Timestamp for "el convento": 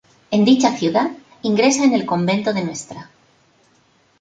1.93-2.53